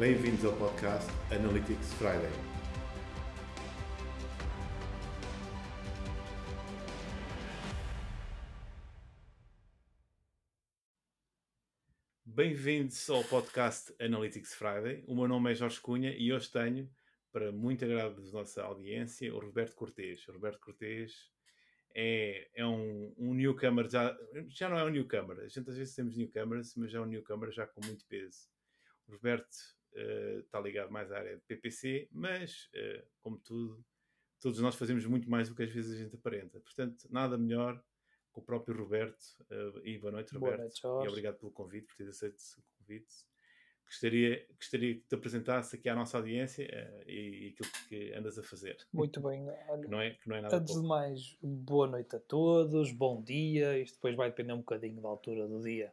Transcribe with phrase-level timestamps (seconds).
[0.00, 2.30] Bem-vindos ao podcast Analytics Friday.
[12.24, 15.04] Bem-vindos ao podcast Analytics Friday.
[15.06, 16.90] O meu nome é Jorge Cunha e hoje tenho,
[17.30, 20.26] para muito agrado da nossa audiência, o Roberto Cortês.
[20.28, 21.30] O Roberto Cortês
[21.94, 25.40] é, é um, um newcomer, já, já não é um newcomer.
[25.40, 28.48] A gente às vezes temos newcomers, mas é um newcomer já com muito peso.
[29.06, 33.84] Roberto uh, está ligado mais à área de PPC, mas, uh, como tudo,
[34.40, 36.60] todos nós fazemos muito mais do que às vezes a gente aparenta.
[36.60, 37.82] Portanto, nada melhor
[38.32, 39.22] que o próprio Roberto.
[39.50, 40.56] Uh, e boa noite, Roberto.
[40.82, 43.30] Boa noite, e obrigado pelo convite, por ter aceito o convite.
[43.84, 48.38] Gostaria, gostaria que te apresentasse aqui à nossa audiência uh, e, e, aquilo que andas
[48.38, 48.76] a fazer.
[48.92, 49.46] Muito bem.
[49.82, 53.20] que, não é, que não é nada Antes de mais, boa noite a todos, bom
[53.20, 53.78] dia.
[53.78, 55.92] Isto depois vai depender um bocadinho da altura do dia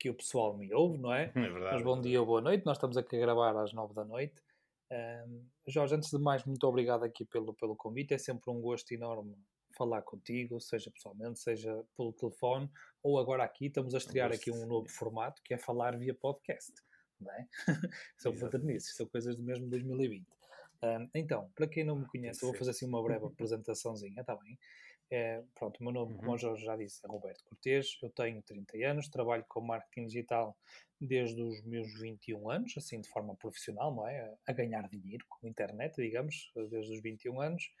[0.00, 1.24] que o pessoal me ouve, não é?
[1.24, 1.74] É verdade.
[1.74, 2.64] Mas bom é dia ou boa noite.
[2.64, 4.42] Nós estamos aqui a gravar às nove da noite.
[4.90, 8.14] Um, Jorge, antes de mais, muito obrigado aqui pelo, pelo convite.
[8.14, 9.36] É sempre um gosto enorme
[9.76, 12.68] falar contigo, seja pessoalmente, seja pelo telefone,
[13.02, 16.72] ou agora aqui estamos a estrear aqui um novo formato que é falar via podcast.
[17.20, 17.46] Não é?
[18.16, 20.26] são modernices, são coisas do mesmo 2020.
[20.82, 24.34] Um, então, para quem não me conhece, eu vou fazer assim uma breve apresentaçãozinha, está
[24.34, 24.58] bem?
[25.10, 28.40] É, pronto, o meu nome, como o Jorge já disse, é Roberto Cortes, eu tenho
[28.42, 30.56] 30 anos, trabalho com marketing digital
[31.00, 34.32] desde os meus 21 anos, assim de forma profissional, não é?
[34.46, 37.72] A ganhar dinheiro com a internet, digamos, desde os 21 anos,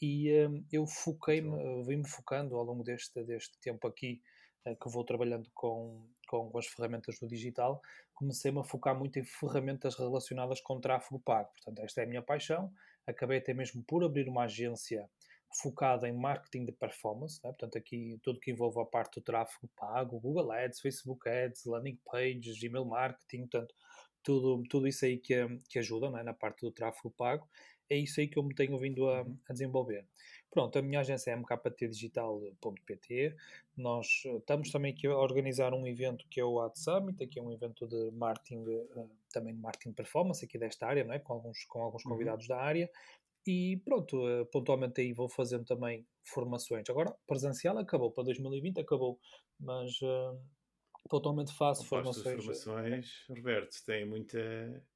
[0.00, 4.20] e um, eu foquei-me, vim-me focando ao longo deste, deste tempo aqui
[4.66, 7.80] uh, que vou trabalhando com, com, com as ferramentas do digital,
[8.12, 11.50] comecei-me a focar muito em ferramentas relacionadas com tráfego pago.
[11.52, 12.72] Portanto, esta é a minha paixão.
[13.06, 15.08] Acabei até mesmo por abrir uma agência
[15.60, 17.50] focada em marketing de performance, né?
[17.50, 21.98] portanto aqui tudo que envolve a parte do tráfego pago, Google Ads, Facebook Ads, landing
[22.10, 23.74] pages, email marketing, portanto
[24.22, 25.34] tudo, tudo isso aí que,
[25.68, 26.22] que ajuda né?
[26.22, 27.48] na parte do tráfego pago,
[27.92, 29.38] é isso aí que eu me tenho vindo a, uhum.
[29.48, 30.06] a desenvolver.
[30.50, 33.34] Pronto, a minha agência é mktdigital.pt,
[33.76, 37.38] nós eh, estamos também aqui a organizar um evento que é o Ad Summit, aqui
[37.38, 41.18] é um evento de marketing, eh, também de marketing performance aqui desta área, não é?
[41.18, 42.12] com, alguns, com alguns uhum.
[42.12, 42.56] convidados uhum.
[42.56, 42.90] da área,
[43.46, 46.88] e pronto, eh, pontualmente aí vou fazendo também formações.
[46.88, 49.18] Agora, presencial acabou, para 2020 acabou,
[49.58, 50.38] mas uh,
[51.08, 52.44] pontualmente faço formações.
[52.44, 54.38] formações, Roberto, tem, muita,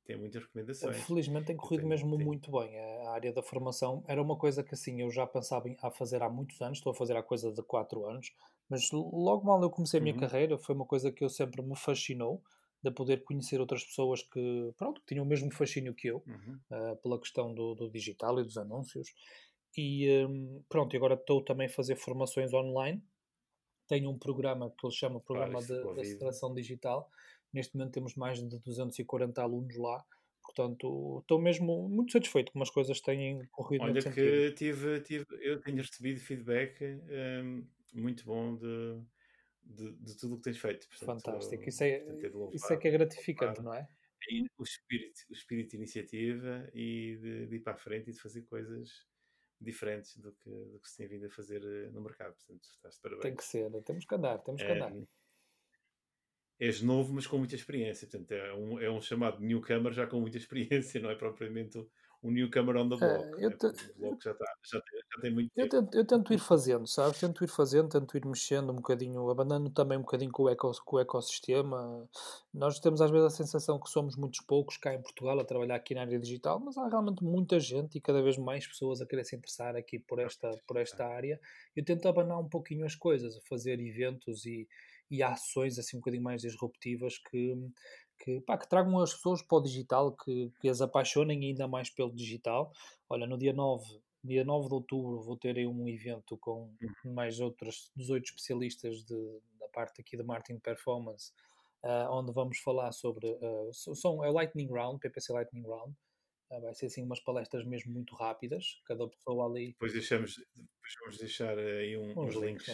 [0.05, 1.05] tem muitas recomendações.
[1.05, 2.79] Felizmente tem corrido mesmo muito bem.
[3.07, 6.23] A área da formação era uma coisa que assim eu já pensava em, a fazer
[6.23, 8.33] há muitos anos, estou a fazer há coisa de 4 anos,
[8.69, 10.21] mas logo mal eu comecei a minha uhum.
[10.21, 12.43] carreira, foi uma coisa que eu sempre me fascinou
[12.91, 16.59] de poder conhecer outras pessoas que, pronto, que tinham o mesmo fascínio que eu uhum.
[16.71, 19.15] uh, pela questão do, do, digital e dos anúncios.
[19.77, 23.03] E um, pronto, agora estou também a fazer formações online.
[23.89, 27.11] Tenho um programa que ele chama Programa de, de Aceleração Digital.
[27.53, 30.05] Neste momento temos mais de 240 alunos lá.
[30.43, 35.61] Portanto, estou mesmo muito satisfeito como as coisas têm corrido Olha que tive, tive, eu
[35.61, 39.01] tenho recebido feedback um, muito bom de,
[39.67, 40.89] de, de tudo o que tens feito.
[40.89, 41.69] Portanto, Fantástico.
[41.69, 42.05] Isso é,
[42.53, 43.89] isso é que é gratificante, não é?
[44.59, 48.21] o espírito, o espírito de iniciativa e de, de, ir para a frente e de
[48.21, 49.07] fazer coisas
[49.61, 52.35] diferentes do que, do que se tem vindo a fazer eh, no mercado.
[52.35, 53.23] Portanto, estás de parabéns.
[53.23, 54.93] Tem que ser, temos que andar, temos que andar.
[54.93, 55.07] É,
[56.59, 58.09] és novo, mas com muita experiência.
[58.09, 61.79] Portanto, é um, é um chamado newcomer já com muita experiência, não é propriamente
[62.27, 63.35] um newcomer on the block.
[63.35, 63.67] Uh, eu, te...
[63.67, 66.87] o bloco já, está, já, tem, já tem muito eu tento, eu tento ir fazendo,
[66.87, 67.21] sabes?
[67.21, 70.71] Tento ir fazendo, tento ir mexendo um bocadinho, abandonando também um bocadinho com o, eco,
[70.85, 72.09] com o ecossistema.
[72.53, 75.77] Nós temos às vezes a sensação que somos muitos poucos cá em Portugal a trabalhar
[75.77, 79.07] aqui na área digital, mas há realmente muita gente e cada vez mais pessoas a
[79.07, 81.41] querer se interessar aqui por esta, por esta área.
[81.75, 84.67] Eu tento abanar um pouquinho as coisas, a fazer eventos e,
[85.11, 87.55] e ações assim um bocadinho mais disruptivas que
[88.19, 91.91] que, pá, que tragam as pessoas para o digital, que, que as apaixonem ainda mais
[91.91, 92.73] pelo digital.
[93.09, 97.15] Olha, no dia 9, dia 9 de outubro vou ter aí um evento com uhum.
[97.15, 101.33] mais outros 18 especialistas de, da parte aqui de marketing performance,
[101.85, 105.95] uh, onde vamos falar sobre, uh, são, é o Lightning Round, PPC Lightning Round,
[106.49, 109.69] vai ser assim umas palestras mesmo muito rápidas, cada pessoa ali...
[109.69, 112.69] Depois deixamos, depois vamos deixar aí um, uns, uns, links,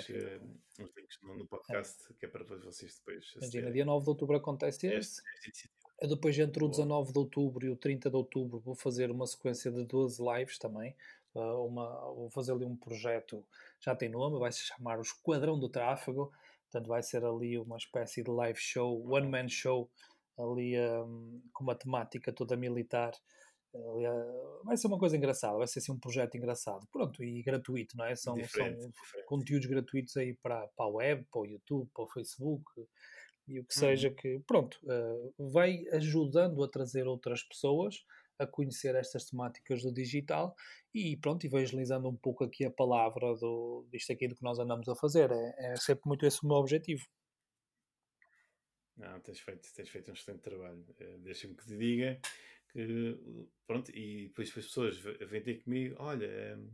[0.78, 2.14] uns links no, no podcast, é.
[2.18, 3.32] que é para vocês depois...
[3.36, 5.22] Imagina, dia 9 de outubro acontece esse,
[6.06, 9.70] depois entre o 19 de outubro e o 30 de outubro vou fazer uma sequência
[9.70, 10.94] de 12 lives também,
[11.34, 13.44] uma, vou fazer ali um projeto,
[13.80, 16.30] já tem nome, vai se chamar o Esquadrão do Tráfego,
[16.64, 19.88] portanto vai ser ali uma espécie de live show, one man show,
[20.38, 23.12] ali um, com uma temática toda militar.
[23.74, 27.96] Uh, vai ser uma coisa engraçada, vai ser assim um projeto engraçado, pronto, e gratuito,
[27.96, 28.14] não é?
[28.14, 28.92] São, são
[29.26, 32.64] conteúdos gratuitos aí para, para a web, para o YouTube, para o Facebook,
[33.48, 34.14] e o que seja uhum.
[34.14, 38.04] que, pronto, uh, vai ajudando a trazer outras pessoas
[38.38, 40.54] a conhecer estas temáticas do digital
[40.94, 44.88] e pronto, evangelizando um pouco aqui a palavra do, disto aqui do que nós andamos
[44.88, 45.30] a fazer.
[45.30, 47.04] É, é sempre muito esse o meu objetivo.
[48.96, 50.84] Não, tens feito, tens feito um excelente trabalho.
[51.00, 52.20] Uh, Deixa-me que te diga
[52.72, 53.18] que,
[53.66, 56.70] pronto, e depois as pessoas vêm ter comigo, olha, um,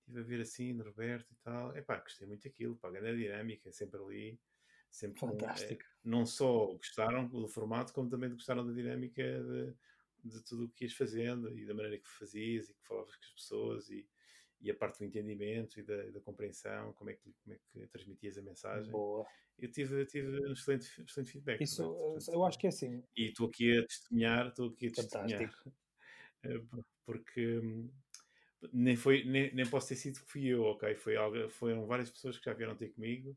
[0.00, 3.12] estive a ver assim no Roberto e tal, é pá, gostei muito daquilo, pá, a
[3.12, 4.40] dinâmica, sempre ali,
[4.90, 5.82] sempre Fantástico.
[5.82, 9.74] Com, é, não só gostaram do formato, como também gostaram da dinâmica de,
[10.30, 13.24] de tudo o que ias fazendo e da maneira que fazias e que falavas com
[13.24, 14.08] as pessoas e,
[14.60, 17.86] e a parte do entendimento e da, da, compreensão, como é, que, como é que
[17.88, 18.90] transmitias a mensagem.
[18.92, 19.26] Boa.
[19.58, 21.60] Eu tive, tive um excelente, excelente feedback.
[21.60, 23.02] Isso, Portanto, eu acho que é assim.
[23.16, 25.50] E estou aqui a testemunhar, estou aqui a testemunhar.
[26.42, 26.58] Eh,
[27.04, 27.90] porque hum,
[28.72, 30.94] nem, foi, nem, nem posso ter sido que fui eu, ok?
[30.94, 33.36] Foi algo, foram várias pessoas que já vieram ter comigo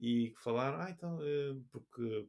[0.00, 2.26] e que falaram, ah, então, eh, porque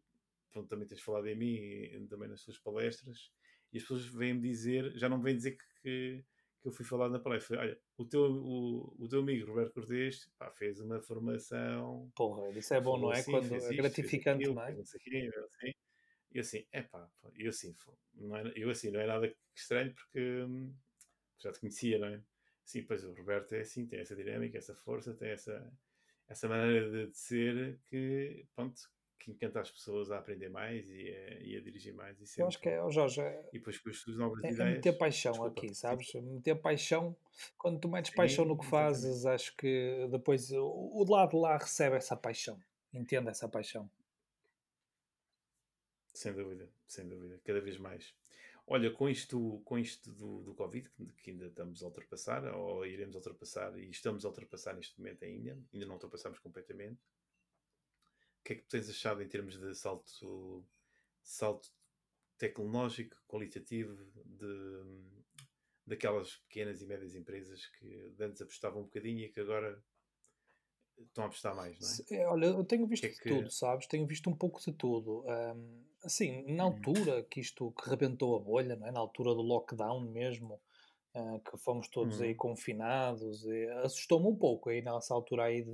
[0.52, 3.32] pronto, também tens falado em mim, também nas tuas palestras,
[3.72, 6.26] e as pessoas vêm-me dizer, já não vêm dizer que, que,
[6.62, 7.60] que, eu fui falar na palestra.
[7.60, 12.12] Olha, o teu, o, o teu amigo Roberto Cortês pá, fez uma formação.
[12.16, 13.20] Porra, isso é bom, não é?
[13.20, 14.72] Assim, Quando é gratificante, aquilo, não é?
[14.72, 15.74] Assim.
[16.34, 17.76] E assim, é pá, eu assim,
[18.16, 20.74] não é, eu assim, não é nada estranho porque hum,
[21.38, 22.24] já te conhecia, não é?
[22.64, 25.70] Sim, pois o Roberto é assim, tem essa dinâmica, essa força, tem essa,
[26.30, 28.82] essa maneira de, de ser que, pronto,
[29.22, 32.18] que encanta as pessoas a aprender mais e a, e a dirigir mais.
[32.20, 33.22] E eu acho que é, Jorge,
[33.54, 34.60] e depois com as novas é, ideias.
[34.60, 36.14] É meter paixão desculpa, aqui, sabes?
[36.16, 37.16] Meter paixão,
[37.58, 41.96] quando tu metes paixão no que fazes, acho que depois o, o lado lá recebe
[41.96, 42.60] essa paixão,
[42.94, 43.90] entende essa paixão.
[46.14, 48.14] Sem dúvida, sem dúvida, cada vez mais.
[48.68, 50.90] Olha, com isto, com isto do, do Covid,
[51.22, 55.58] que ainda estamos a ultrapassar, ou iremos ultrapassar, e estamos a ultrapassar neste momento ainda,
[55.74, 57.00] ainda não ultrapassamos completamente,
[58.44, 60.66] que é que tens achado em termos de salto,
[61.24, 61.70] salto
[62.38, 63.96] tecnológico, qualitativo,
[64.26, 65.22] de,
[65.86, 69.84] daquelas pequenas e médias empresas que antes apostavam um bocadinho e que agora
[71.00, 72.22] estão a apostar mais, não é?
[72.22, 73.30] é olha, eu tenho visto que é que...
[73.30, 73.88] tudo, sabes?
[73.88, 75.24] Tenho visto um pouco de tudo.
[75.26, 76.74] Um, assim, na uhum.
[76.74, 78.92] altura que isto que rebentou a bolha, não é?
[78.92, 80.60] na altura do lockdown mesmo,
[81.16, 82.26] uh, que fomos todos uhum.
[82.26, 83.46] aí confinados,
[83.84, 85.72] assustou-me um pouco aí nessa altura aí de.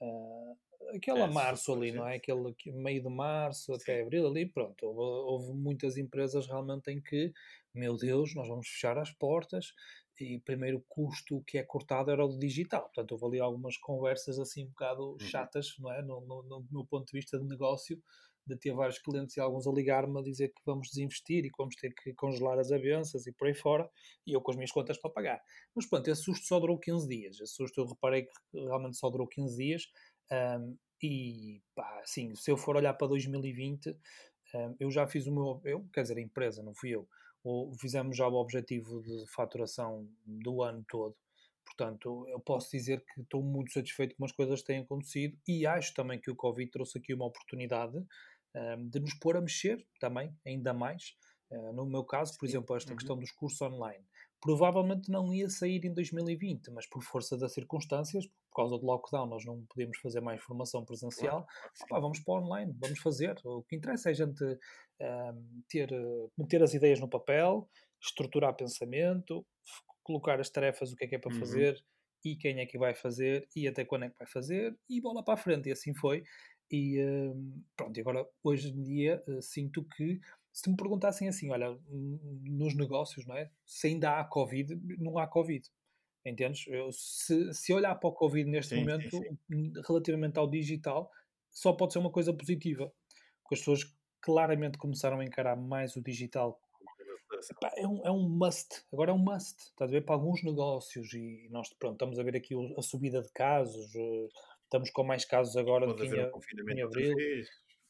[0.00, 0.56] Uh,
[0.94, 2.16] aquela é, março ali, não é?
[2.16, 3.74] Aquele meio de março Sim.
[3.74, 4.84] até abril ali, pronto.
[4.84, 7.32] Houve, houve, muitas empresas realmente em que,
[7.74, 9.72] meu Deus, nós vamos fechar as portas
[10.20, 12.82] e primeiro custo que é cortado era o do digital.
[12.82, 15.18] Portanto, houve ali algumas conversas assim um bocado uhum.
[15.18, 16.02] chatas, não é?
[16.02, 18.00] No, no, no, meu ponto de vista de negócio,
[18.46, 21.56] de ter vários clientes e alguns a ligar-me a dizer que vamos desinvestir e que
[21.56, 23.88] vamos ter que congelar as avanças e por aí fora,
[24.26, 25.40] e eu com as minhas contas para pagar.
[25.74, 27.40] Mas pronto, esse susto só durou 15 dias.
[27.40, 29.82] Esse susto eu reparei que realmente só durou 15 dias.
[30.30, 33.90] Um, e pá, assim, se eu for olhar para 2020,
[34.54, 37.08] um, eu já fiz o meu, eu, quer dizer, a empresa, não fui eu,
[37.42, 41.14] ou fizemos já o objetivo de faturação do ano todo.
[41.64, 45.66] Portanto, eu posso dizer que estou muito satisfeito com as coisas que têm acontecido e
[45.66, 47.96] acho também que o Covid trouxe aqui uma oportunidade
[48.54, 51.16] um, de nos pôr a mexer também, ainda mais.
[51.50, 52.96] Uh, no meu caso, por exemplo, esta uhum.
[52.96, 54.04] questão dos cursos online
[54.44, 59.26] provavelmente não ia sair em 2020, mas por força das circunstâncias, por causa do lockdown,
[59.26, 61.46] nós não podemos fazer mais formação presencial.
[61.88, 62.02] Claro.
[62.02, 63.34] vamos para online, vamos fazer.
[63.42, 65.88] O que interessa é a gente uh, ter,
[66.36, 67.66] meter as ideias no papel,
[68.02, 69.46] estruturar pensamento,
[70.02, 71.40] colocar as tarefas, o que é que é para uhum.
[71.40, 71.82] fazer
[72.22, 75.24] e quem é que vai fazer e até quando é que vai fazer e bola
[75.24, 75.70] para a frente.
[75.70, 76.22] E assim foi.
[76.70, 80.20] E uh, pronto, e agora hoje em dia uh, sinto que
[80.54, 83.50] se me perguntassem assim, olha, nos negócios, não é?
[83.66, 85.68] Se ainda há Covid, não há Covid.
[86.24, 86.64] Entendes?
[86.68, 89.72] Eu, se, se olhar para o Covid neste sim, momento, sim, sim.
[89.84, 91.10] relativamente ao digital,
[91.50, 92.90] só pode ser uma coisa positiva.
[93.42, 96.60] Porque as pessoas claramente começaram a encarar mais o digital.
[97.76, 98.84] É um, é um must.
[98.92, 99.60] Agora é um must.
[99.60, 100.04] Estás a ver?
[100.04, 101.12] Para alguns negócios.
[101.14, 103.92] E nós, pronto, estamos a ver aqui a subida de casos.
[103.92, 104.28] Eh,
[104.62, 107.16] estamos com mais casos agora do que em, em abril.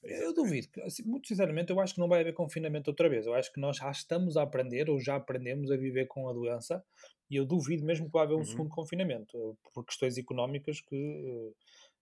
[0.05, 3.27] Eu duvido, assim, muito sinceramente, eu acho que não vai haver confinamento outra vez.
[3.27, 6.33] Eu acho que nós já estamos a aprender ou já aprendemos a viver com a
[6.33, 6.85] doença
[7.31, 8.45] e eu duvido mesmo que vai haver um uhum.
[8.45, 11.53] segundo confinamento por questões económicas que, eh,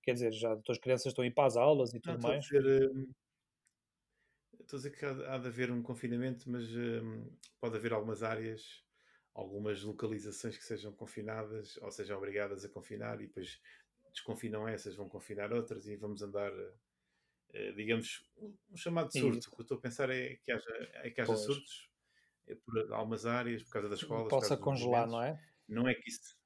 [0.02, 2.44] quer dizer, já as crianças estão a ir para as aulas e tudo não, mais.
[2.44, 3.12] Estou a, dizer, hum,
[4.61, 6.64] estou a dizer que há, há, de haver um confinamento, mas
[7.61, 8.82] pode haver algumas áreas,
[9.32, 13.61] algumas localizações que sejam confinadas ou sejam obrigadas a confinar e depois
[14.12, 16.73] desconfinam essas, vão confinar outras e vamos andar eh,
[17.75, 18.25] digamos,
[18.71, 19.49] um chamado surto.
[19.49, 21.90] O que eu estou a pensar é que haja, é que haja surtos
[22.47, 24.28] eh, por algumas áreas, por causa das escolas.
[24.28, 25.40] Possa congelar, não é?
[25.68, 26.37] Não é que isso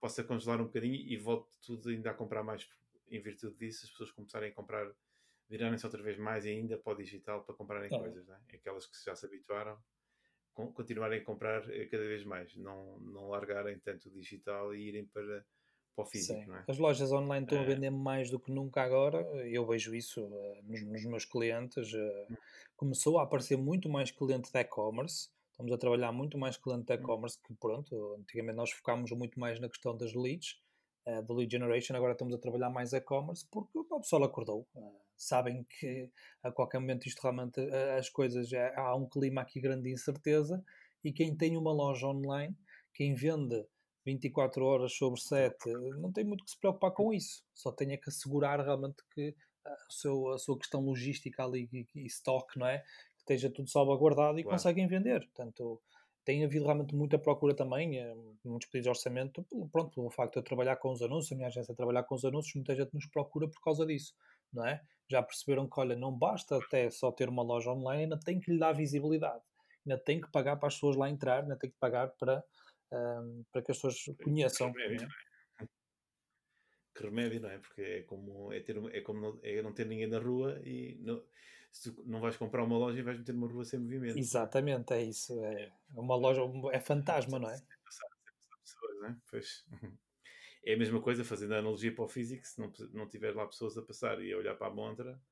[0.00, 2.68] possa congelar um bocadinho e volte tudo ainda a comprar mais
[3.08, 4.92] em virtude disso, as pessoas começarem a comprar
[5.48, 7.98] virarem-se outra vez mais ainda para o digital para comprarem é.
[7.98, 8.38] coisas, né?
[8.52, 9.78] aquelas que já se habituaram,
[10.52, 15.06] continuarem a comprar eh, cada vez mais, não, não largarem tanto o digital e irem
[15.06, 15.46] para,
[15.96, 16.52] para o físico.
[16.52, 16.64] É?
[16.68, 17.62] As lojas online estão é.
[17.62, 21.92] a vender mais do que nunca agora, eu vejo isso uh, nos, nos, meus clientes.
[21.92, 22.36] Uh,
[22.76, 25.30] começou a aparecer muito mais cliente de e-commerce.
[25.50, 26.96] Estamos a trabalhar muito mais cliente de hum.
[26.96, 30.60] e-commerce que pronto, antigamente nós focámos muito mais na questão das leads,
[31.06, 34.68] uh, do lead generation, agora estamos a trabalhar mais e-commerce porque o pessoal acordou.
[35.16, 36.10] Sabem que
[36.42, 37.58] a qualquer momento isto realmente
[37.98, 40.62] as coisas é, há um clima aqui grande de incerteza
[41.02, 42.54] e quem tem uma loja online,
[42.92, 43.64] quem vende
[44.06, 47.96] 24 horas sobre 7, não tem muito que se preocupar com isso, só tem é
[47.96, 49.34] que assegurar realmente que
[49.64, 52.78] a, seu, a sua questão logística ali e, e stock, não é?
[52.78, 54.56] Que esteja tudo salvaguardado e claro.
[54.56, 55.20] conseguem vender.
[55.26, 55.82] Portanto,
[56.24, 60.38] tem havido realmente muita procura também, eh, muitos pedidos de orçamento, pronto, pelo facto de
[60.38, 63.06] eu trabalhar com os anúncios, a minha agência trabalhar com os anúncios, muita gente nos
[63.06, 64.14] procura por causa disso,
[64.52, 64.80] não é?
[65.08, 68.52] Já perceberam que, olha, não basta até só ter uma loja online, ainda tem que
[68.52, 69.42] lhe dar visibilidade,
[69.84, 72.42] ainda tem que pagar para as pessoas lá entrar, ainda tem que pagar para,
[72.92, 74.72] um, para que as pessoas conheçam.
[74.72, 75.68] Que remédio, não é?
[76.94, 77.58] Que remédio, não é?
[77.58, 80.96] Porque é como, é ter, é como não, é não ter ninguém na rua e
[81.00, 81.22] não,
[81.72, 84.18] se não vais comprar uma loja e vais meter uma rua sem movimento.
[84.18, 85.44] Exatamente, é isso.
[85.44, 86.40] É uma loja,
[86.72, 87.56] é fantasma, não é?
[87.56, 89.16] Sem passar, sem passar pessoas, não é?
[89.30, 89.66] Pois.
[90.68, 93.46] É a mesma coisa, fazendo a analogia para o físico, se não, não tiver lá
[93.46, 95.22] pessoas a passar e a olhar para a montra,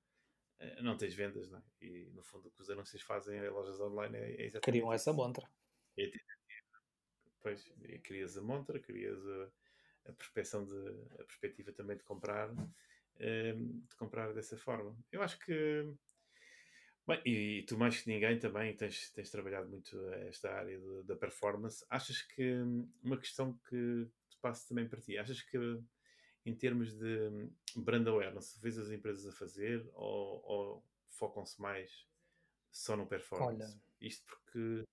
[0.61, 1.63] eh, não tens vendas, não é?
[1.83, 4.63] E no fundo o que os anúncios fazem em lojas online é, é exatamente.
[4.63, 5.51] Criam essa montra.
[5.99, 6.09] É,
[7.45, 7.71] pois,
[8.03, 10.13] crias a montra, crias a, a
[10.65, 12.51] de a perspectiva também de comprar,
[13.21, 14.97] ehm, de comprar dessa forma.
[15.13, 15.87] Eu acho que
[17.07, 19.95] Bem, e tu mais que ninguém também tens, tens trabalhado muito
[20.27, 21.85] esta área de, da performance.
[21.91, 22.55] Achas que
[23.03, 25.59] uma questão que te passo também para ti, achas que
[26.47, 32.07] em termos de brand awareness, vês as empresas a fazer ou, ou focam-se mais
[32.73, 33.59] só no performance?
[33.59, 34.85] Olha, Isto porque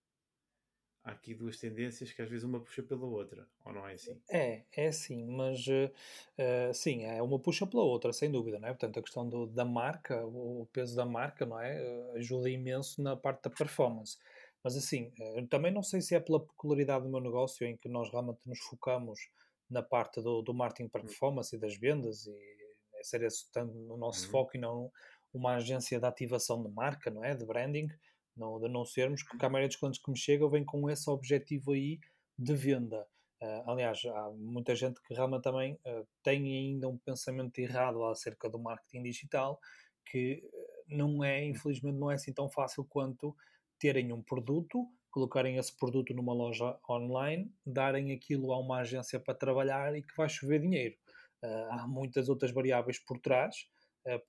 [1.03, 4.19] há aqui duas tendências que às vezes uma puxa pela outra, ou não é assim?
[4.29, 8.71] É, é assim, mas uh, sim, é uma puxa pela outra, sem dúvida, não é?
[8.71, 11.81] Portanto, a questão do, da marca, o peso da marca, não é?
[11.81, 14.17] Uh, ajuda imenso na parte da performance.
[14.63, 15.11] Mas assim,
[15.49, 18.59] também não sei se é pela peculiaridade do meu negócio em que nós realmente nos
[18.59, 19.19] focamos
[19.67, 20.89] na parte do, do marketing hum.
[20.89, 22.61] performance e das vendas e
[22.95, 24.31] é ser esse tanto o nosso uhum.
[24.31, 24.91] foco e não
[25.33, 27.33] uma agência de ativação de marca, não é?
[27.33, 27.87] De branding
[28.35, 31.09] não, de não sermos, porque a maioria dos clientes que me chegam vem com esse
[31.09, 31.99] objetivo aí
[32.37, 33.07] de venda.
[33.41, 38.47] Uh, aliás, há muita gente que realmente também uh, tem ainda um pensamento errado acerca
[38.47, 39.59] do marketing digital,
[40.05, 40.43] que
[40.87, 43.35] não é, infelizmente, não é assim tão fácil quanto
[43.79, 49.33] terem um produto, colocarem esse produto numa loja online, darem aquilo a uma agência para
[49.33, 50.95] trabalhar e que vai chover dinheiro.
[51.43, 53.67] Uh, há muitas outras variáveis por trás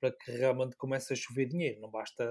[0.00, 1.80] para que realmente comece a chover dinheiro.
[1.80, 2.24] Não basta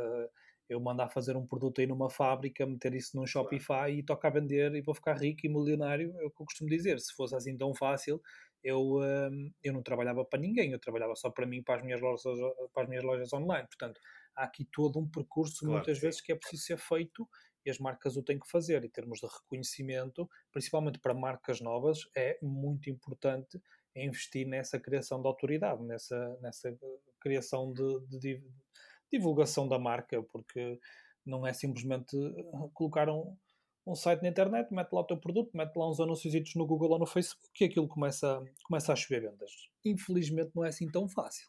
[0.71, 4.39] eu mandar fazer um produto aí numa fábrica, meter isso num Shopify e tocar a
[4.39, 6.97] vender e vou ficar rico e milionário, é o que eu costumo dizer.
[7.01, 8.21] Se fosse assim tão fácil,
[8.63, 11.99] eu, um, eu não trabalhava para ninguém, eu trabalhava só para mim, para as minhas
[11.99, 12.23] lojas,
[12.73, 13.67] para as minhas lojas online.
[13.67, 13.99] Portanto,
[14.33, 15.73] há aqui todo um percurso, claro.
[15.73, 17.27] muitas vezes, que é preciso ser feito
[17.65, 18.81] e as marcas o têm que fazer.
[18.85, 23.61] Em termos de reconhecimento, principalmente para marcas novas, é muito importante
[23.93, 26.73] investir nessa criação de autoridade, nessa, nessa
[27.19, 28.43] criação de, de,
[29.11, 30.79] divulgação da marca, porque
[31.25, 33.35] não é simplesmente eh, colocar um,
[33.85, 36.91] um site na internet, mete lá o teu produto, mete lá uns anúncios no Google
[36.91, 39.69] ou no Facebook e aquilo começa, começa a chover vendas.
[39.83, 41.47] Infelizmente não é assim tão fácil.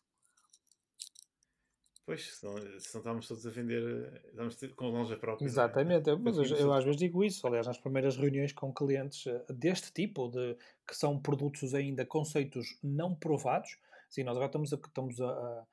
[2.05, 5.47] Pois, se não, se não estamos todos a vender, estamos com loja própria.
[5.47, 6.17] Exatamente, é?
[6.17, 9.93] mas eu, eu, às vezes digo isso, aliás, nas primeiras reuniões com clientes eh, deste
[9.93, 13.79] tipo, de que são produtos ainda, conceitos não provados,
[14.11, 15.67] sim, nós agora estamos a, estamos a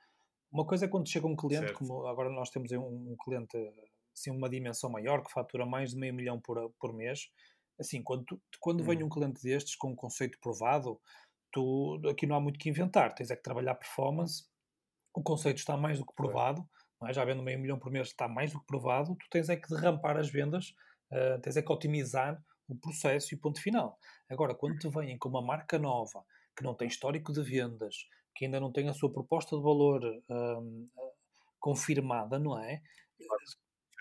[0.52, 1.78] uma coisa é quando chega um cliente, certo.
[1.78, 3.58] como agora nós temos um, um cliente
[4.16, 7.30] assim, uma dimensão maior, que fatura mais de meio milhão por, por mês.
[7.80, 8.86] Assim, quando, tu, quando hum.
[8.86, 11.00] vem um cliente destes com um conceito provado,
[11.52, 13.14] tu, aqui não há muito que inventar.
[13.14, 14.44] Tens é que trabalhar performance,
[15.14, 16.68] o conceito está mais do que provado,
[17.08, 17.14] é?
[17.14, 19.70] já vendo meio milhão por mês está mais do que provado, tu tens é que
[19.70, 20.74] derrampar as vendas,
[21.12, 23.98] uh, tens é que otimizar o processo e ponto final.
[24.30, 26.24] Agora, quando te vêm com uma marca nova,
[26.56, 27.96] que não tem histórico de vendas,
[28.36, 30.88] que ainda não tem a sua proposta de valor um,
[31.60, 32.82] confirmada, não é?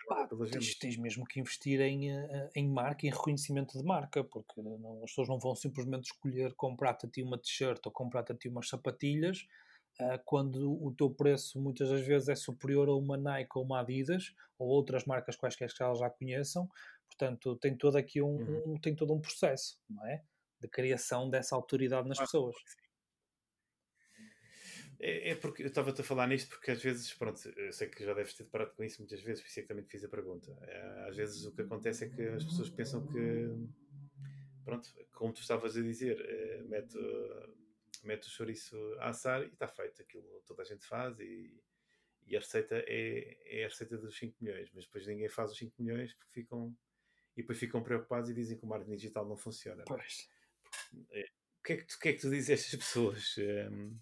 [0.08, 4.62] Pá, tens, tens, mesmo que investir em, eh, em marca, em reconhecimento de marca, porque
[4.62, 8.35] não, as pessoas não vão simplesmente escolher comprar-te a ti uma t-shirt ou comprar-te a
[8.35, 9.47] ti umas sapatilhas
[10.00, 13.80] uh, quando o teu preço muitas das vezes é superior a uma Nike ou uma
[13.80, 16.66] Adidas ou outras marcas quaisquer que elas já conheçam.
[17.06, 18.62] Portanto, tem todo aqui um, uhum.
[18.75, 20.23] um, tem todo um processo, não é?
[20.58, 22.56] De criação dessa autoridade nas ah, pessoas.
[22.56, 22.88] Sim.
[25.00, 28.04] É, é, porque eu estava-te a falar nisto porque às vezes, pronto, eu sei que
[28.04, 30.04] já deves ter parado com isso muitas vezes, por isso é que também te fiz
[30.04, 30.56] a pergunta.
[30.62, 33.68] É, às vezes o que acontece é que as pessoas pensam que,
[34.64, 36.98] pronto, como tu estavas a dizer, é, mete,
[38.02, 40.02] mete o chouriço a assar e está feito.
[40.02, 41.62] Aquilo toda a gente faz e,
[42.26, 45.58] e a receita é, é a receita dos 5 milhões, mas depois ninguém faz os
[45.58, 46.76] 5 milhões porque ficam
[47.36, 49.84] e depois ficam preocupados e dizem que o marketing digital não funciona.
[49.86, 50.28] Pois.
[51.12, 51.28] É,
[51.60, 53.36] o que é que tu, que é que tu dizes a estas pessoas?
[53.38, 53.96] Um,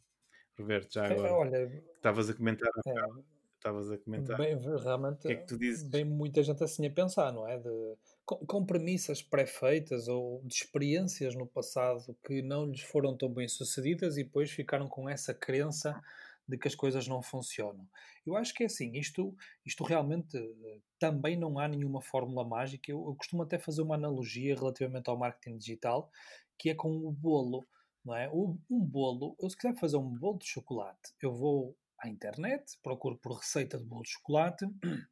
[0.58, 1.32] Roberto, já é, agora.
[1.34, 2.70] Olha, estavas a comentar.
[2.86, 2.92] É,
[3.56, 4.38] estavas a comentar.
[4.38, 5.82] Bem, realmente, que é que tu dizes?
[5.82, 7.58] bem muita gente assim a pensar, não é?
[7.58, 7.94] De,
[8.24, 13.48] com, com premissas pré-feitas ou de experiências no passado que não lhes foram tão bem
[13.48, 16.00] sucedidas e depois ficaram com essa crença
[16.48, 17.86] de que as coisas não funcionam.
[18.24, 19.34] Eu acho que é assim, isto,
[19.64, 20.38] isto realmente
[20.98, 22.90] também não há nenhuma fórmula mágica.
[22.90, 26.10] Eu, eu costumo até fazer uma analogia relativamente ao marketing digital,
[26.56, 27.66] que é com o bolo
[28.06, 28.30] não é?
[28.30, 33.18] Um bolo, eu se quiser fazer um bolo de chocolate, eu vou à internet, procuro
[33.18, 34.64] por receita de bolo de chocolate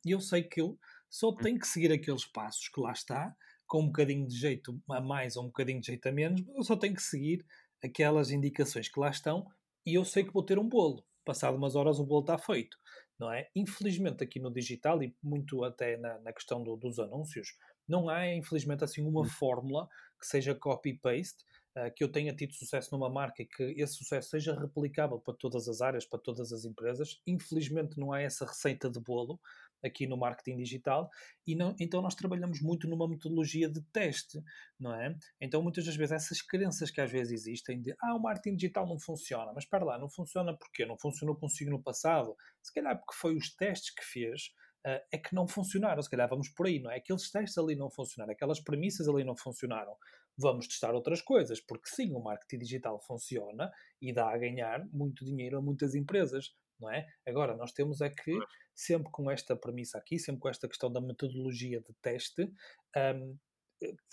[0.07, 0.79] e eu sei que eu
[1.11, 1.37] só hum.
[1.37, 3.35] tenho que seguir aqueles passos que lá está,
[3.67, 6.63] com um bocadinho de jeito a mais ou um bocadinho de jeito a menos, eu
[6.63, 7.45] só tenho que seguir
[7.83, 9.45] aquelas indicações que lá estão
[9.85, 11.05] e eu sei que vou ter um bolo.
[11.25, 12.79] Passado umas horas o bolo está feito,
[13.19, 13.49] não é?
[13.57, 17.57] Infelizmente aqui no digital e muito até na, na questão do, dos anúncios,
[17.89, 19.25] não há infelizmente assim uma hum.
[19.25, 19.89] fórmula
[20.21, 21.43] que seja copy-paste
[21.97, 25.69] que eu tenha tido sucesso numa marca e que esse sucesso seja replicável para todas
[25.69, 27.21] as áreas, para todas as empresas.
[27.27, 29.41] Infelizmente não há essa receita de bolo
[29.87, 31.11] aqui no marketing digital
[31.47, 34.43] e não, então nós trabalhamos muito numa metodologia de teste,
[34.79, 35.15] não é?
[35.41, 38.87] Então muitas das vezes essas crenças que às vezes existem de ah, o marketing digital
[38.87, 42.97] não funciona, mas espera lá, não funciona porque não funcionou consigo no passado, se calhar
[42.97, 44.53] porque foi os testes que fez
[44.87, 46.97] uh, é que não funcionaram, se calhar vamos por aí, não é?
[46.97, 49.95] Aqueles testes ali não funcionaram, aquelas premissas ali não funcionaram
[50.37, 53.71] vamos testar outras coisas, porque sim, o marketing digital funciona
[54.01, 57.07] e dá a ganhar muito dinheiro a muitas empresas, não é?
[57.27, 58.37] Agora, nós temos é que,
[58.75, 62.51] sempre com esta premissa aqui, sempre com esta questão da metodologia de teste,
[62.97, 63.39] um,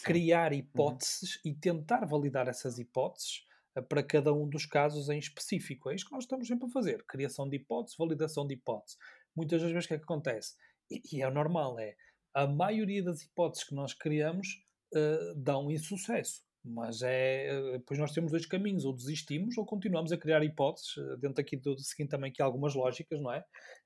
[0.03, 0.59] criar uhum.
[0.59, 1.51] hipóteses uhum.
[1.51, 3.43] e tentar validar essas hipóteses
[3.77, 5.89] uh, para cada um dos casos em específico.
[5.89, 8.97] É isto que nós estamos sempre a fazer: criação de hipóteses, validação de hipóteses.
[9.35, 10.55] Muitas das vezes o que é que acontece?
[10.89, 11.95] E, e é normal, é
[12.33, 16.41] a maioria das hipóteses que nós criamos uh, dão insucesso.
[16.63, 17.47] Mas é.
[17.47, 21.41] Eh, depois nós temos dois caminhos, ou desistimos ou continuamos a criar hipóteses, eh, dentro
[21.41, 23.43] aqui do seguinte também aqui algumas lógicas, não é?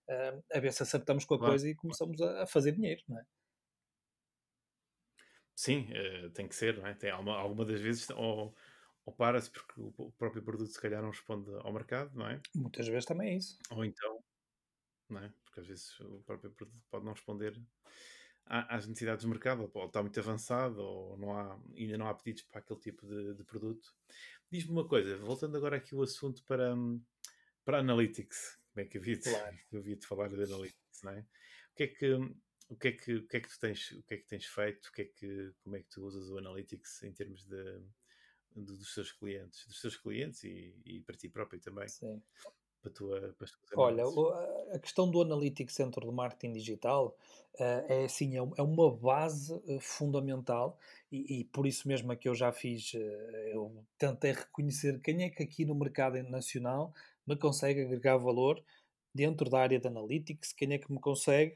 [0.08, 1.54] Uh, a ver se acertamos com a claro.
[1.54, 3.26] coisa e começamos a, a, fazer dinheiro, não é?
[5.56, 6.94] Sim, uh, tem que ser, não é?
[6.94, 8.54] Tem alguma, alguma das vezes, ou,
[9.06, 12.40] ou para-se porque o próprio produto se calhar não responde ao mercado, não é?
[12.54, 13.58] Muitas vezes também é isso.
[13.72, 14.24] Ou então,
[15.10, 15.34] não é?
[15.46, 17.60] Porque às vezes o próprio produto pode não responder
[18.46, 22.44] às necessidades do mercado, ou está muito avançado, ou não há, ainda não há pedidos
[22.44, 23.94] para aquele tipo de, de produto.
[24.52, 26.76] Diz-me uma coisa, voltando agora aqui o assunto para,
[27.64, 29.58] para Analytics, como é que eu vi-te claro.
[29.84, 31.20] vi falar de Analytics, não é?
[31.20, 32.14] O que é que,
[32.70, 34.46] o que é que, o que é que tu tens, o que é que tens
[34.46, 37.80] feito, o que é que, como é que tu usas o Analytics em termos de,
[38.56, 41.88] de dos seus clientes, dos seus clientes e, e para ti próprio também?
[41.88, 42.22] Sim
[42.86, 44.04] para, tua, para Olha,
[44.74, 47.18] a questão do Analytics dentro do marketing digital
[47.56, 50.78] uh, é assim, é, é uma base uh, fundamental
[51.12, 55.24] e, e, por isso mesmo é que eu já fiz, uh, eu tentei reconhecer quem
[55.24, 56.94] é que aqui no mercado nacional
[57.26, 58.64] me consegue agregar valor
[59.14, 61.56] dentro da área de Analytics, quem é que me consegue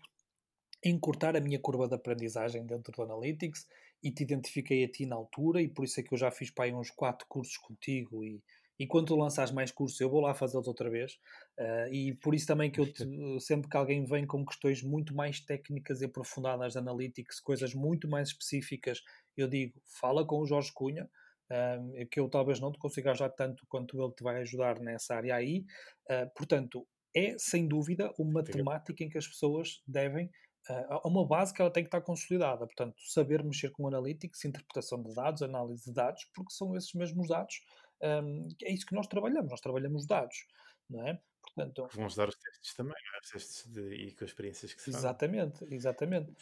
[0.83, 3.67] encurtar a minha curva de aprendizagem dentro do Analytics
[4.01, 6.49] e te identifiquei a ti na altura e por isso é que eu já fiz
[6.49, 8.41] para aí uns quatro cursos contigo e
[8.79, 11.19] e quando tu lançares mais cursos, eu vou lá fazê-los outra vez.
[11.59, 13.03] Uh, e por isso também que eu te,
[13.41, 18.07] sempre que alguém vem com questões muito mais técnicas e aprofundadas de analytics, coisas muito
[18.07, 19.01] mais específicas,
[19.35, 21.09] eu digo, fala com o Jorge Cunha,
[21.51, 25.15] uh, que eu talvez não te consiga ajudar tanto quanto ele te vai ajudar nessa
[25.15, 25.65] área aí.
[26.09, 30.29] Uh, portanto, é sem dúvida uma temática em que as pessoas devem
[30.67, 32.65] há uma base que ela tem que estar consolidada.
[32.67, 37.27] Portanto, saber mexer com analytics, interpretação de dados, análise de dados, porque são esses mesmos
[37.27, 37.55] dados
[38.01, 40.45] um, é isso que nós trabalhamos, nós trabalhamos dados,
[40.89, 41.21] não é?
[41.41, 43.19] Portanto, Vamos dar os testes também, é?
[43.21, 46.33] os testes de, e com as experiências que se Exatamente, exatamente.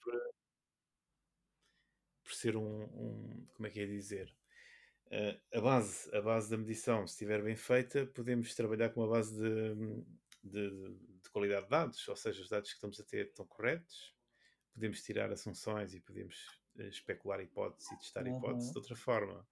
[0.00, 0.32] Por,
[2.24, 4.34] por, ser um, um, como é que é dizer?
[5.06, 9.08] Uh, a, base, a base da medição, se estiver bem feita, podemos trabalhar com uma
[9.08, 9.74] base de,
[10.42, 10.70] de,
[11.22, 14.14] de, qualidade de dados, ou seja, os dados que estamos a ter estão corretos,
[14.72, 18.38] podemos tirar assunções e podemos uh, especular hipóteses e testar uhum.
[18.38, 19.46] hipóteses de outra forma.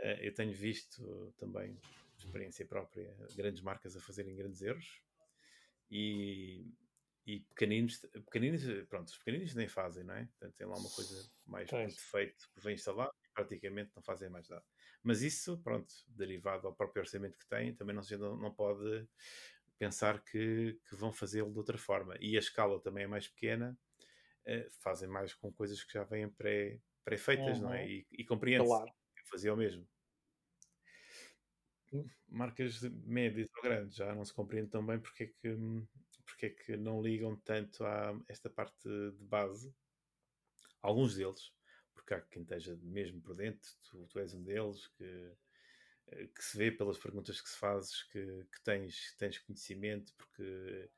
[0.00, 1.78] Eh, eu tenho visto também,
[2.18, 5.02] experiência própria, grandes marcas a fazerem grandes erros
[5.90, 6.64] e,
[7.26, 10.24] e pequeninos, pequeninos, pronto, os pequeninos nem fazem, não é?
[10.26, 14.28] Portanto, tem lá uma coisa mais por defeito que vem instalado e praticamente não fazem
[14.30, 14.64] mais nada.
[15.02, 19.08] Mas isso, pronto, derivado ao próprio orçamento que têm, também não, não, pode
[19.78, 22.16] pensar que, que vão fazê-lo de outra forma.
[22.20, 23.76] E a escala também é mais pequena,
[24.44, 27.64] eh, fazem mais com coisas que já vêm pré, pré-feitas, uhum.
[27.64, 27.82] não é?
[27.82, 27.88] Uhum.
[27.88, 28.68] E, e compreende-se.
[28.68, 28.92] Claro.
[29.30, 29.86] Fazia o mesmo.
[32.28, 35.56] Marcas médias ou grandes já não se compreende tão bem porque é que,
[36.24, 39.74] porque é que não ligam tanto a esta parte de base.
[40.80, 41.52] Alguns deles,
[41.92, 45.34] porque há quem esteja mesmo por dentro, tu, tu és um deles que,
[46.08, 50.90] eh, que se vê pelas perguntas que se fazes que, que tens, tens conhecimento, porque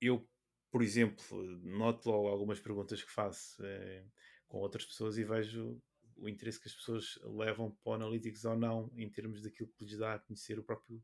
[0.00, 0.28] eu,
[0.70, 4.04] por exemplo, noto logo algumas perguntas que faço eh,
[4.48, 5.80] com outras pessoas e vejo
[6.18, 9.84] o interesse que as pessoas levam para o Analytics ou não, em termos daquilo que
[9.84, 11.02] lhes dá a conhecer o próprio,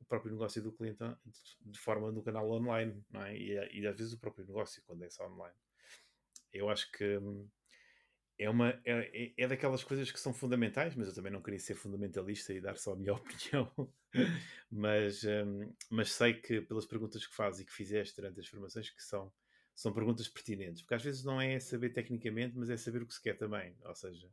[0.00, 0.98] o próprio negócio do cliente
[1.60, 3.36] de forma no canal online, não é?
[3.36, 5.56] E, e às vezes o próprio negócio, quando é só online.
[6.52, 7.48] Eu acho que hum,
[8.38, 11.60] é, uma, é, é, é daquelas coisas que são fundamentais, mas eu também não queria
[11.60, 13.70] ser fundamentalista e dar só a minha opinião.
[14.70, 18.90] mas, um, mas sei que pelas perguntas que fazes e que fizeste durante as formações,
[18.90, 19.32] que são
[19.80, 23.14] são perguntas pertinentes, porque às vezes não é saber tecnicamente, mas é saber o que
[23.14, 23.74] se quer também.
[23.82, 24.30] Ou seja,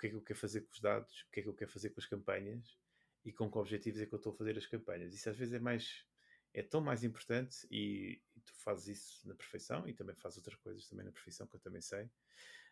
[0.00, 1.70] que é que eu quero fazer com os dados, o que é que eu quero
[1.70, 2.78] fazer com as campanhas
[3.24, 5.14] e com que objetivos é que eu estou a fazer as campanhas.
[5.14, 6.04] Isso às vezes é mais
[6.52, 10.56] é tão mais importante e, e tu fazes isso na perfeição e também fazes outras
[10.56, 12.04] coisas também na perfeição que eu também sei.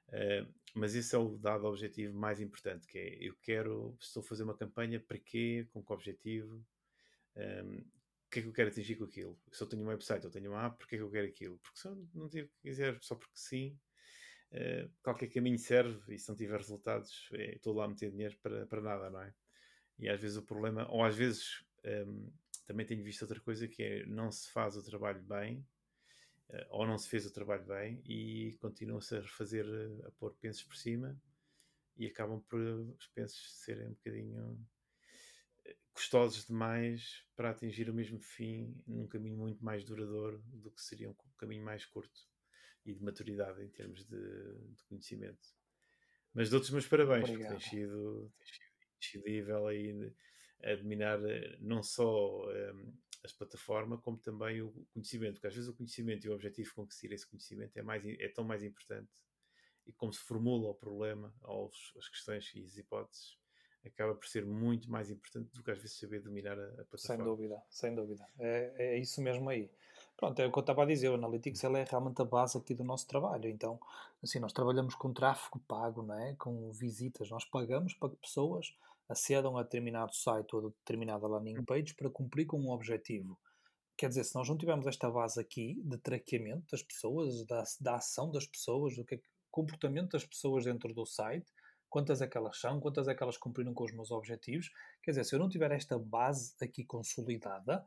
[0.08, 4.24] Uh, mas esse é o dado objetivo mais importante, que é eu quero, estou a
[4.24, 6.64] fazer uma campanha para quê, com que objetivo,
[7.36, 7.78] um,
[8.28, 9.38] o que é que eu quero atingir com aquilo?
[9.52, 11.58] Se eu tenho um website, eu tenho uma app, porque é que eu quero aquilo?
[11.58, 12.28] Porque se eu não
[12.60, 13.78] quiser só porque sim,
[14.52, 18.36] uh, qualquer caminho serve e se não tiver resultados, é, estou lá a meter dinheiro
[18.42, 19.34] para, para nada, não é?
[19.98, 21.64] E às vezes o problema, ou às vezes
[22.06, 22.30] um,
[22.66, 25.66] também tenho visto outra coisa que é não se faz o trabalho bem,
[26.50, 29.66] uh, ou não se fez o trabalho bem e continua-se a refazer,
[30.06, 31.20] a pôr pensos por cima
[31.96, 34.66] e acabam por os pensos serem um bocadinho
[35.92, 41.10] custosos demais para atingir o mesmo fim num caminho muito mais duradouro do que seria
[41.10, 42.20] um caminho mais curto
[42.88, 44.18] e de maturidade em termos de,
[44.74, 45.48] de conhecimento.
[46.32, 47.52] Mas dou-te os meus parabéns, Obrigado.
[47.52, 48.32] porque tens sido,
[48.96, 50.12] incrível aí
[50.62, 52.92] a dominar eh, não só um, ehm,
[53.24, 56.86] as plataformas, como também o conhecimento, porque às vezes o conhecimento e o objetivo com
[56.86, 59.10] que se tira esse conhecimento é, mais, é tão mais importante
[59.86, 63.38] e como se formula o problema ou as questões e as hipóteses
[63.84, 66.98] acaba por ser muito mais importante do que às vezes saber dominar a, a plataforma.
[66.98, 68.26] Sem dúvida, sem dúvida.
[68.38, 69.70] É, é isso mesmo aí.
[70.18, 72.58] Pronto, é o que eu estava a dizer, o Analytics ela é realmente a base
[72.58, 73.48] aqui do nosso trabalho.
[73.48, 73.78] Então,
[74.20, 76.34] assim, nós trabalhamos com tráfego pago, não é?
[76.34, 77.30] com visitas.
[77.30, 78.74] Nós pagamos para que pessoas
[79.08, 83.38] acedam a determinado site ou a determinada landing page para cumprir com um objetivo.
[83.96, 87.94] Quer dizer, se nós não tivermos esta base aqui de traqueamento das pessoas, da, da
[87.94, 89.20] ação das pessoas, do que é,
[89.52, 91.46] comportamento das pessoas dentro do site,
[91.88, 94.68] quantas é que elas são, quantas é que elas cumpriram com os meus objetivos.
[95.00, 97.86] Quer dizer, se eu não tiver esta base aqui consolidada,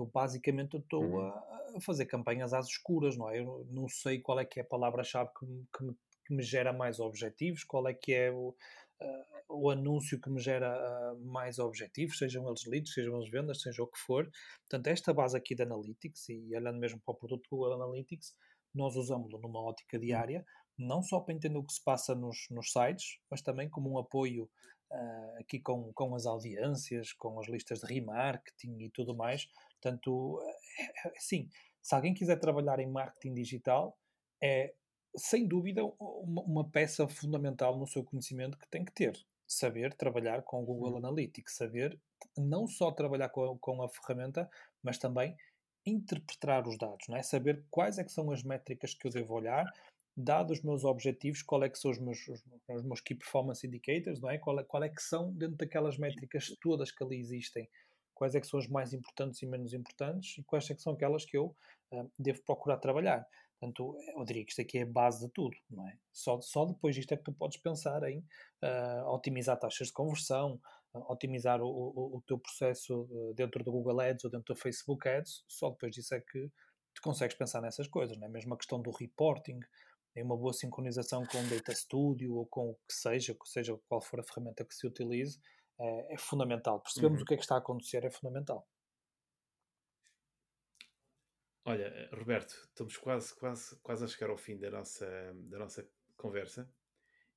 [0.00, 1.20] eu basicamente estou uhum.
[1.20, 3.40] a, a, fazer campanhas às escuras, não é?
[3.40, 6.72] Eu não sei qual é que é a palavra-chave que, que, me, que me gera
[6.72, 8.54] mais objetivos, qual é que é o,
[9.00, 13.60] uh, o anúncio que me gera uh, mais objetivos, sejam eles leads, sejam eles vendas,
[13.60, 14.30] seja o que for.
[14.60, 18.34] Portanto, esta base aqui de Analytics, e olhando mesmo para o produto Google Analytics,
[18.74, 20.02] nós usamos-lo numa ótica uhum.
[20.02, 20.44] diária,
[20.78, 23.98] não só para entender o que se passa nos, nos sites, mas também como um
[23.98, 24.48] apoio
[24.92, 29.48] uh, aqui com, com as audiências, com as listas de remarketing e tudo mais.
[29.80, 31.48] Portanto, é, é, sim,
[31.82, 33.96] se alguém quiser trabalhar em marketing digital,
[34.42, 34.74] é
[35.16, 39.18] sem dúvida uma, uma, peça fundamental no seu conhecimento que tem que ter.
[39.46, 40.98] Saber trabalhar com o Google uhum.
[40.98, 41.98] Analytics, saber
[42.36, 44.48] não só trabalhar com, com a ferramenta,
[44.82, 45.34] mas também
[45.86, 47.22] interpretar os dados, não é?
[47.22, 49.64] saber quais é que são as métricas que eu devo olhar
[50.18, 53.64] dados os meus objetivos, qual é que são os meus, os, os meus Key Performance
[53.64, 54.36] Indicators, não é?
[54.36, 54.64] Qual, é?
[54.64, 57.68] qual é que são, dentro daquelas métricas todas que ali existem,
[58.18, 60.92] quais é que são as mais importantes e menos importantes e quais é que são
[60.92, 61.56] aquelas que eu
[61.92, 63.24] uh, devo procurar trabalhar.
[63.60, 65.96] Portanto, eu diria que isto aqui é a base de tudo, não é?
[66.12, 70.60] Só, só depois disto é que tu podes pensar em uh, otimizar taxas de conversão,
[70.94, 75.08] uh, otimizar o, o, o, teu processo dentro do Google Ads ou dentro do Facebook
[75.08, 76.50] Ads, só depois disso é que
[76.94, 78.30] tu consegues pensar nessas coisas, não é?
[78.30, 79.60] Mesmo a questão do reporting,
[80.16, 84.00] em uma boa sincronização com o Data Studio ou com o que seja, seja qual
[84.00, 85.38] for a ferramenta que se utilize,
[85.78, 86.80] é, é fundamental.
[86.80, 87.22] Percebemos uhum.
[87.22, 88.68] o que é que está a acontecer, é fundamental.
[91.64, 95.86] Olha, eh, Roberto, estamos quase, quase, quase a chegar ao fim da nossa, da nossa
[96.16, 96.66] conversa.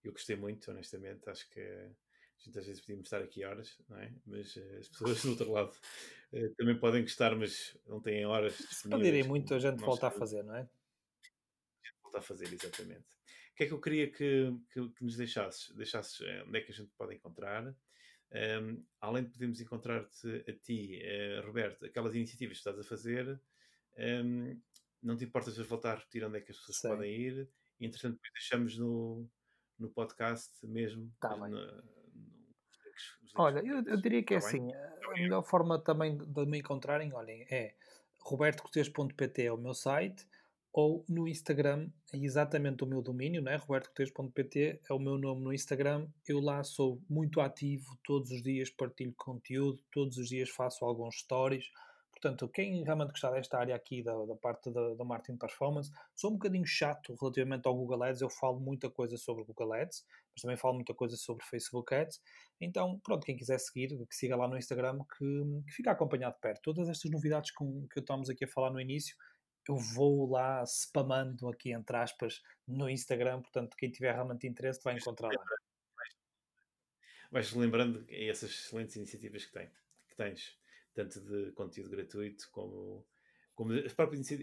[0.02, 1.30] Eu gostei muito, honestamente.
[1.30, 4.14] Acho que A gente às vezes podíamos estar aqui horas, não é?
[4.26, 5.78] Mas uh, as pessoas do outro lado
[6.32, 8.54] uh, também podem gostar, mas não têm horas.
[8.56, 10.62] Se pedirem muito, a gente volta a fazer, não é?
[10.62, 13.14] A gente volta a fazer, exatamente.
[13.52, 15.76] O que é que eu queria que, que, que nos deixasses?
[15.76, 17.76] Deixasses onde é que a gente pode encontrar?
[18.34, 23.42] Um, além de podermos encontrar-te a ti, uh, Roberto, aquelas iniciativas que estás a fazer,
[23.98, 24.58] um,
[25.04, 26.88] não te importas de voltar a repetir onde é que as pessoas Sim.
[26.88, 27.50] podem ir?
[27.80, 29.28] E, entretanto, deixamos no,
[29.78, 31.12] no podcast mesmo.
[31.20, 31.36] Tá.
[33.36, 37.14] Olha, eu, eu, diria que é tá assim, a melhor forma também de me encontrarem,
[37.14, 37.76] olhem, é
[38.20, 40.28] robertocortes.pt é o meu site,
[40.74, 43.56] ou no Instagram é exatamente o meu domínio, né?
[43.56, 46.08] robertocortes.pt é o meu nome no Instagram.
[46.28, 51.20] Eu lá sou muito ativo, todos os dias partilho conteúdo, todos os dias faço alguns
[51.20, 51.66] stories,
[52.22, 56.30] Portanto, quem realmente gostar desta área aqui da, da parte da, da marketing performance, sou
[56.30, 58.22] um bocadinho chato relativamente ao Google Ads.
[58.22, 62.22] Eu falo muita coisa sobre Google Ads, mas também falo muita coisa sobre Facebook Ads.
[62.60, 66.42] Então, pronto, quem quiser seguir, que siga lá no Instagram, que, que fica acompanhado de
[66.42, 66.62] perto.
[66.62, 69.16] Todas estas novidades com, que estamos aqui a falar no início,
[69.68, 73.42] eu vou lá spamando aqui, entre aspas, no Instagram.
[73.42, 75.44] Portanto, quem tiver realmente interesse vai encontrar lá.
[77.32, 79.70] Vais lembrando essas excelentes iniciativas que, tem,
[80.08, 80.58] que tens
[80.94, 83.06] tanto de conteúdo gratuito como,
[83.56, 83.72] como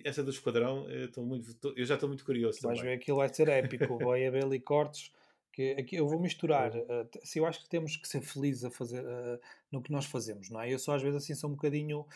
[0.04, 2.58] essa do Esquadrão, eu, estou muito, eu já estou muito curioso.
[2.62, 2.96] Vais também.
[2.96, 5.12] ver aquilo vai ser épico, vai haver ali cortes.
[5.58, 6.70] Que aqui eu vou misturar.
[6.70, 9.40] Uh, se eu acho que temos que ser felizes a fazer uh,
[9.72, 10.72] no que nós fazemos, não é?
[10.72, 12.06] Eu só às vezes assim sou um bocadinho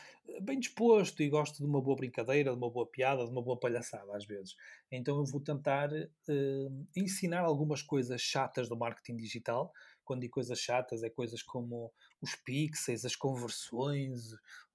[0.41, 3.59] bem disposto e gosto de uma boa brincadeira, de uma boa piada, de uma boa
[3.59, 4.55] palhaçada às vezes.
[4.93, 9.73] Então eu vou tentar uh, ensinar algumas coisas chatas do marketing digital
[10.05, 14.21] quando digo coisas chatas, é coisas como os pixels, as conversões,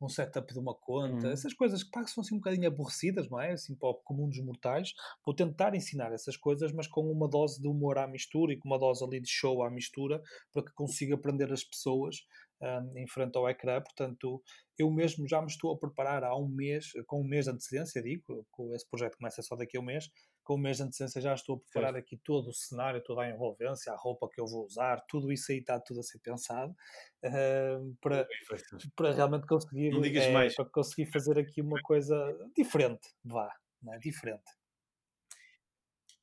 [0.02, 1.34] um setup de uma conta, uhum.
[1.34, 3.54] essas coisas que pá, são assim um bocadinho aborrecidas, não é?
[3.54, 4.94] Assim para o comum dos mortais.
[5.26, 8.68] Vou tentar ensinar essas coisas, mas com uma dose de humor à mistura e com
[8.68, 10.22] uma dose ali de show à mistura,
[10.54, 12.18] para que consiga aprender as pessoas
[12.62, 13.82] um, em frente ao ecrã.
[13.82, 14.42] Portanto,
[14.78, 18.02] eu mesmo já me estou a preparar há um mês, com um mês de antecedência,
[18.02, 20.10] digo, esse projeto começa só daqui a um mês,
[20.48, 23.30] com um mês de antecedência já estou a preparar aqui todo o cenário, toda a
[23.30, 26.72] envolvência, a roupa que eu vou usar, tudo isso aí está tudo a ser pensado
[26.72, 28.26] uh, para,
[28.96, 32.16] para realmente conseguir, é, para conseguir fazer aqui uma coisa
[32.56, 33.54] diferente, vá,
[33.92, 33.98] é?
[34.00, 34.50] diferente.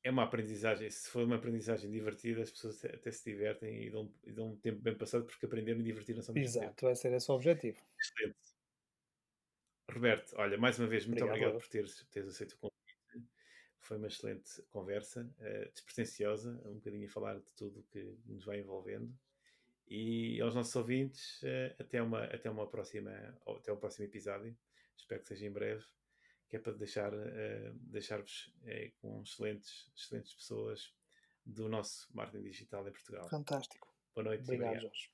[0.03, 4.11] É uma aprendizagem, se for uma aprendizagem divertida, as pessoas até se divertem e dão,
[4.23, 6.81] e dão um tempo bem passado porque aprenderam e divertiram-se ao Exato, tempo.
[6.81, 7.77] vai ser esse o objetivo.
[7.99, 8.55] Excelente.
[9.91, 12.84] Roberto, olha, mais uma vez, muito obrigado, obrigado por teres, teres aceito o convite
[13.85, 18.43] foi uma excelente conversa, uh, despretensiosa, um bocadinho a falar de tudo o que nos
[18.43, 19.15] vai envolvendo.
[19.87, 23.11] E aos nossos ouvintes, uh, até, uma, até, uma próxima,
[23.47, 24.57] até o próximo episódio.
[24.97, 25.85] Espero que seja em breve,
[26.49, 28.51] que é para deixar, uh, deixar-vos
[28.97, 30.93] com excelentes, excelentes pessoas
[31.45, 33.29] do nosso marketing digital em Portugal.
[33.29, 33.87] Fantástico.
[34.15, 34.43] Boa noite.
[34.43, 35.11] Obrigado, Jorge.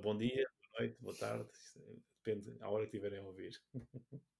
[0.00, 1.50] Bom dia, boa noite, boa tarde.
[2.24, 3.60] Depende, à hora que tiverem a ouvir.